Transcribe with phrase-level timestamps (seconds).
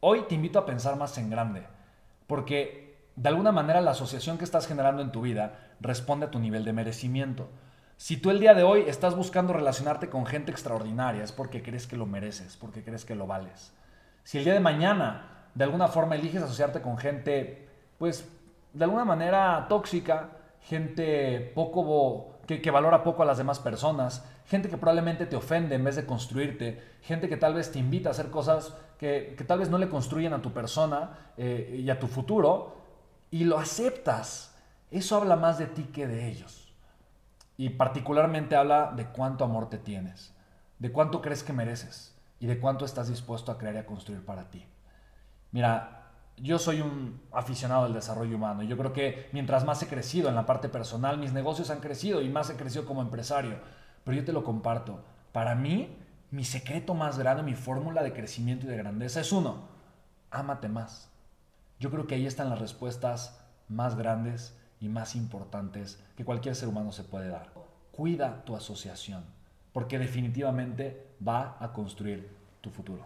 [0.00, 1.64] hoy te invito a pensar más en grande,
[2.26, 6.38] porque de alguna manera la asociación que estás generando en tu vida responde a tu
[6.38, 7.48] nivel de merecimiento.
[7.96, 11.86] Si tú el día de hoy estás buscando relacionarte con gente extraordinaria, es porque crees
[11.86, 13.72] que lo mereces, porque crees que lo vales.
[14.22, 17.68] Si el día de mañana de alguna forma eliges asociarte con gente,
[17.98, 18.28] pues
[18.72, 20.30] de alguna manera tóxica,
[20.62, 25.84] gente poco que, valora poco a las demás personas, gente que probablemente te ofende en
[25.84, 29.58] vez de construirte, gente que tal vez te invita a hacer cosas que, que tal
[29.58, 32.78] vez no le construyen a tu persona eh, y a tu futuro,
[33.30, 34.56] y lo aceptas.
[34.90, 36.72] Eso habla más de ti que de ellos.
[37.58, 40.32] Y particularmente habla de cuánto amor te tienes,
[40.78, 44.24] de cuánto crees que mereces y de cuánto estás dispuesto a crear y a construir
[44.24, 44.64] para ti.
[45.52, 45.97] Mira,
[46.42, 50.28] yo soy un aficionado del desarrollo humano y yo creo que mientras más he crecido
[50.28, 53.58] en la parte personal, mis negocios han crecido y más he crecido como empresario.
[54.04, 55.04] Pero yo te lo comparto.
[55.32, 55.96] Para mí,
[56.30, 59.68] mi secreto más grande, mi fórmula de crecimiento y de grandeza es uno,
[60.30, 61.10] ámate más.
[61.78, 66.68] Yo creo que ahí están las respuestas más grandes y más importantes que cualquier ser
[66.68, 67.52] humano se puede dar.
[67.92, 69.24] Cuida tu asociación,
[69.72, 72.28] porque definitivamente va a construir
[72.60, 73.04] tu futuro.